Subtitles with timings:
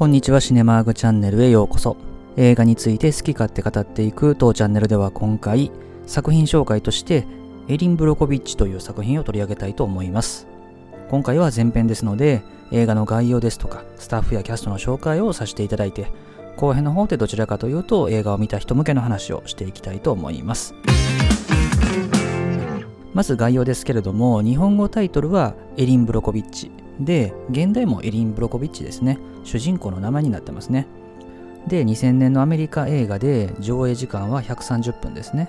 [0.00, 1.94] こんにちはシネマーグチャンネルへようこそ。
[2.38, 5.70] 映画について好き勝手語っていく当チャンネルでは今回
[6.06, 7.26] 作品紹介として
[7.68, 10.46] エリン・ブロコビッチという作品を取り上げたいと思います。
[11.10, 12.40] 今回は前編ですので
[12.72, 16.06] 映画の概要ですとかスタッフやキャストの紹介をさせていただいて
[16.56, 20.74] 後編の方でどちらかというと映画を見た人向けの話をしていきたいと思います。
[23.12, 29.18] まず概要ですけれども日本語タイトルはエリン・ブロコビッチで現代もエリン・ブロコビッチですね。
[29.44, 30.86] 主人公の名前になってますね。
[31.66, 35.48] で2000年のアメリカ映画で上映時間は130分ですね。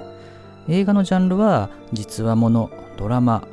[0.67, 3.47] 映画のジャンルは実話ものドラマ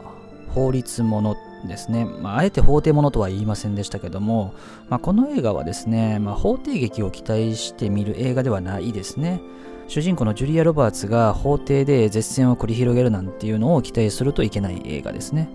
[0.54, 4.54] 法律ものですね、まあ、あえて法廷ものとは言いませんでしたけども、
[4.88, 9.40] まあ、この映画はですね、まあ、法廷劇を期待して見る映画ではないですね。
[9.88, 15.48] 主人公のジュリア・ロバーツが法廷で絶戦を繰り広げるなんていうのを期待するといけない映画ですね。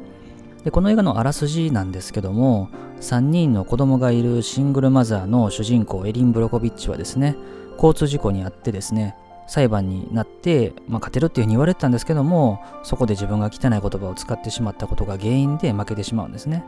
[0.63, 2.69] でこの映画のあらすじなんですけども
[3.01, 7.35] 3人の子供がいるシングルマザーの主人公エリン・ブロコビッチはですね
[7.75, 9.15] 交通事故にあってですね
[9.47, 16.63] 裁判になって、まあ、勝てるっていうふうに言われてたんですけどもそこで自分が汚い言葉を使ってしまったことが原因で負けてしまうんですね。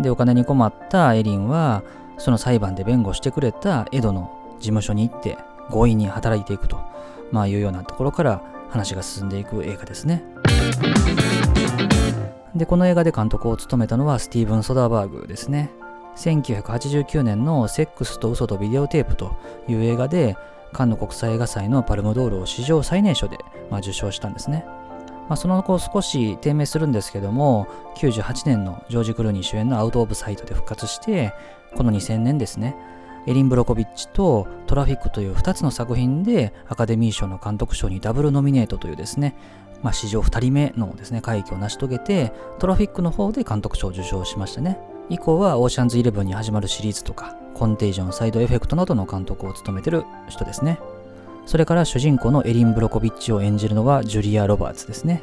[0.00, 1.82] でお金に困ったエリンは
[2.18, 5.38] その裁判で弁護してくれたエドの事務所に行って
[5.70, 6.78] 強引に働いていくと、
[7.32, 10.22] まあ、いうようなところから話が進んでいく映画ですね。
[12.58, 15.70] でこの映画で監督を務めたのはスティーブン・ソダーバーグですね
[16.16, 19.36] 1989年の「セックスと嘘とビデオテープ」と
[19.68, 20.36] いう映画で
[20.72, 23.38] カンヌ国際映画祭のパルムドールを史上最年少で、
[23.70, 24.64] まあ、受賞したんですね。
[25.28, 31.32] まあ、その後少し低迷するんですけども、98年のジョージ・クルーニー主演のアウト・オブ・サイトで復活して、
[31.74, 32.76] この2000年ですね、
[33.26, 39.34] エリン・ブロコビッチとトラフィックという2つの作品でアカデミー賞の監督賞にダブルノミネートというですね、
[39.82, 44.78] まあ、史上2人目のですね、快挙を成し遂げて、トラフィックの方で監督賞を受賞しましたね。
[45.08, 50.78] 以降はオーシャンズイレブンに始まるシリーズとか、コンテージョン、サイドエフェクトなどの監督を務めてる人ですね。
[51.46, 55.22] それから主人公のエリン・ブロコビッチを演じるのはジュリア・ロバーツですね。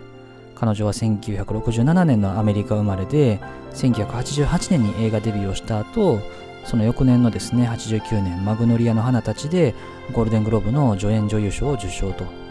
[0.55, 3.41] 彼女は1967年のアメリカ生まれで、
[3.73, 6.19] 1988年に映画デビューをした後、
[6.63, 9.75] その翌年のですね、89年、マグノリアの花たちで
[10.13, 12.42] ゴールデングローブの助演女優賞を受賞と。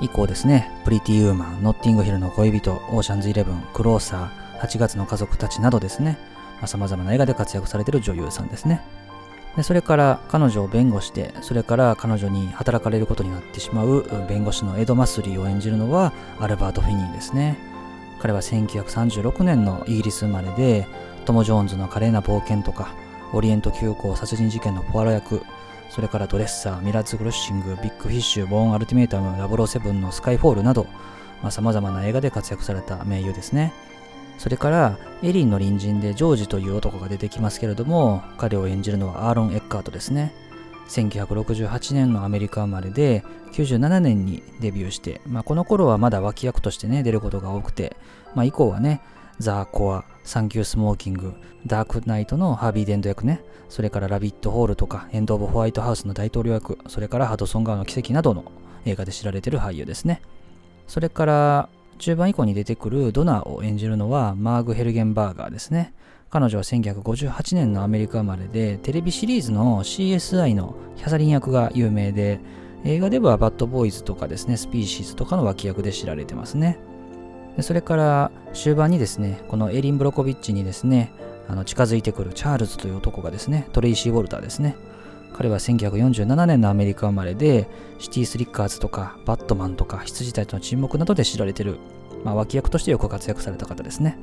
[0.00, 6.18] 以降ですね、プリティ・ウーマン、ノッティングヒルの恋人、オーシャンズ・イレブン、クローサー、8月の家族たちなどですね、
[6.66, 8.82] さまざ、まな映画で活躍されている女優さんですね。
[9.56, 17.58] でそれから彼女を弁護して、それから彼女に働かれることになってしまう弁護士のエド・マスリーを演じるのはアルバート・フィニーですね。
[18.20, 20.86] 彼は1936年のイギリス生まれで、
[21.24, 22.94] トム・ジョーンズの華麗な冒険とか、
[23.32, 25.42] オリエント急行殺人事件のポアロ役、
[25.90, 30.86] それからドレッサー、ミラーズ・クロッシング、ビッグフィッシュ、ボーン・アルティメータム、007のスカイフォールなど、
[31.50, 33.72] さまざ、まな映画で活躍された名優ですね。
[34.40, 40.32] それからエリンの隣人でジョージという男が出てきますけれども彼を演じるのはアーロン・エッカートですね
[40.88, 43.22] 1968年のアメリカ生まれで
[43.52, 47.98] 97年にデビューして、まあ、この頃はまだ脇役としてね出ることが多くて、
[48.34, 49.02] まあ、以降はね
[49.40, 51.32] ザ・コア、サンキュー・スモーキング、
[51.66, 58.44] ダークナイトのハービー・デンド役ね、それからラビット・ホールとか、エンド・オブ・ホワイトハウスの大統領役、それからハドソン川の奇跡などの
[58.84, 60.20] 映画で知られてる俳優ですね。
[60.86, 65.94] それから中盤以降に出てくるドナーを演じるのはマーグ・ヘルゲンバーガーですね。
[66.28, 72.40] 彼女は1958年のアメリカ生まれで、テレビシリーズの CSI のキャサリン役が有名で、
[72.84, 76.78] 映画ではバッドボーイズとかですね、スピーシーズとかの脇役で知られてますね。
[77.60, 81.12] でそれから終盤にですね、このエリン・ブロコビッチにですね、
[81.46, 84.76] あの近づいてくるチャールズという男がですね、トレイシー・ウォルターですね。
[85.34, 91.76] 彼は1947年のアメリカ生まれで、シティスリッカーズとか、バットマンとか、羊たちの沈黙などで知られてる、
[92.24, 94.16] まあ、脇役としてよく活躍された方ですね。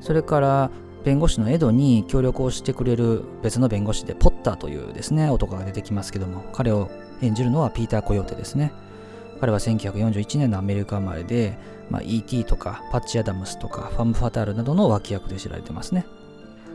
[0.00, 0.70] それから、
[1.04, 6.90] 弁護士のエドに協力をしてくれる別の弁護士で、ポッターというですね、男が出てきますけども、彼を
[7.22, 8.72] 演じるのはピーター・コヨーテですね。
[9.42, 11.58] 彼は1941年のアメリカ生まれで、
[11.90, 12.44] まあ、E.T.
[12.44, 16.06] とかパッチ・アダムスとかファム・ファタールなどの脇役で知られてますね。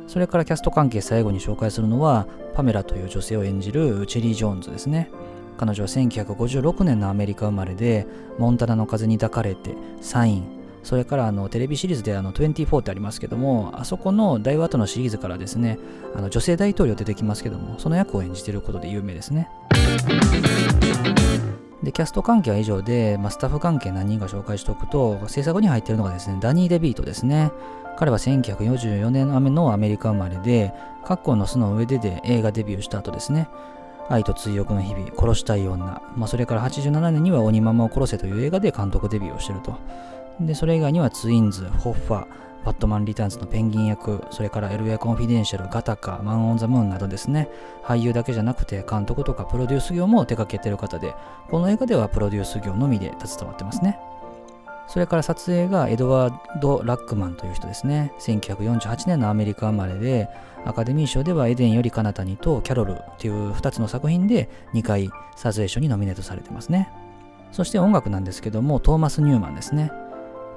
[0.06, 5.09] それからキャスト関係最後に紹介するのは、パメラという女性を演じるチェリー・ジョーンズですね。
[5.57, 8.06] 彼女は1956年のアメリカ生まれで、
[8.38, 10.44] モンタナの風に抱かれて、サイン、
[10.83, 15.80] それからあのテレビシリーズであの24ってありますけども、あそこの大和とのシリーズからですね、
[16.13, 19.47] あの女性大統領出てきますけども、その役を演じていることで有名ですね。
[21.88, 27.50] で、キャスト関係は以上で、まあ、スタッフ関係何人か紹介しておくと、制作に入っているのがですね、ダニー・デビートですね。
[27.95, 30.74] 彼は1944年のアメリカ生まれで、
[31.06, 33.48] カッコーの巣の上でで映画デビューした後ですね、
[34.10, 39.78] 愛と追憶の日々、殺したい女、まあ、それから87年には鬼ママを殺せという映画で監督デビューをしていると。
[40.39, 42.25] で、それ以外にはツインズ、ホッファ、
[42.66, 47.50] バットマン・リターンズのペンギン役、それから LA コンフィデンシャル、ガタカ、マン・オン・ザ・ムーンなどですね、
[47.84, 51.13] 俳優だけじゃなくて監督とかプロデュース業も手掛けてる方で、
[51.50, 53.98] この映画ではプロデュース業のみで携わってますね。
[54.88, 58.13] それから撮影がエドワード・ラックマンという人ですね。
[58.19, 60.30] 1948年のアメリカ生まれで、
[60.66, 66.90] アカデミー賞ではエデンより彼方にとキャロルっていう2つの作品で2回撮影賞にノミネートされてますね。
[67.51, 69.92] そして音楽なんですけども、トーマス・ニューマンですね。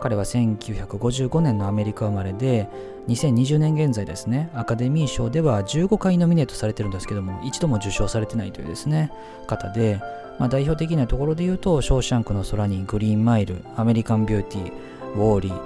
[0.00, 2.68] 彼は1955年のアメリカ生まれで、
[3.08, 9.12] 2020年現在ですね、アカデミー賞では15回ノミネートされてるんですけども、一度も受賞されてないというですね、
[9.46, 10.00] 方で、
[10.38, 14.72] まあ、代表的なところで言うと、ショーシャンクの空にグリーンマイル、アメリカンビューティー、
[15.14, 15.60] ウォーリー、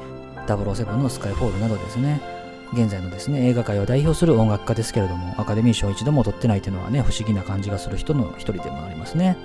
[0.47, 2.21] 007のスカイフォールなどですね、
[2.73, 9.37] 現在のですね、映画界を代表する音楽家ですけれども、アカデミー賞一度も取ってないというのはね、不思議な感じがする人の一人でもありますね。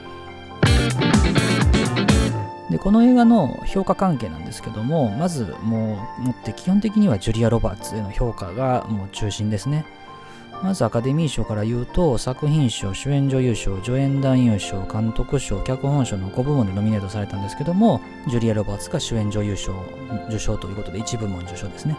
[2.70, 9.86] でこの映画の評価関係なんですけどもまずもうもって基本的にはジュリア・ロバーツへの評価がもう中心ですね。
[10.62, 19.74] まずアカデミー賞から言うと作品賞主演女優賞助演男優賞監督賞脚本賞の5部門でノミネートされたんですけどもジュリア・ロバーツが主演女優賞
[20.28, 21.98] 受賞ということで1部門受賞ですね。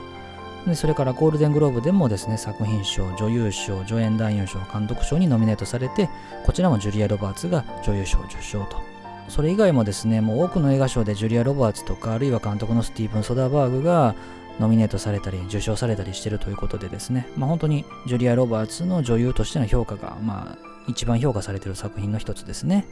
[0.67, 6.11] でそれからゴールデングローブでもですね作品賞女優賞助演男優賞監督賞にノミネートされて
[6.45, 9.00] こちらもジュリア・ロバーツが女優賞受賞と。
[9.31, 14.17] それ以外もですね、もう多くの映画賞でジュリア・ロバーツとか、あるいは監督のスティーブン・ソダーバーグが
[14.59, 22.87] ノミネートされたり、受賞されたりしてるということでですね、まあ、本当にジュリア・ロバーツの女優としての評価が、まあ、一番評価されてる作品の一つですね。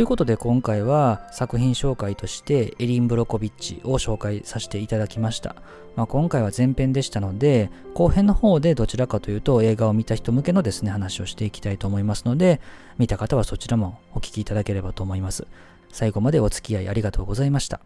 [0.00, 5.56] ということで今回は作品紹介としてエリン・ブロコビッチを紹介させていただきました。
[5.94, 12.62] まあ、今回は前編でしたので後編の方でどちらかというと映画を見た人向けのですね話をしていきたいと思いますので
[12.96, 15.46] 見た方はそちらもお聴きいただければと思います。
[15.92, 17.82] 最後までお付き合いありがとうございました。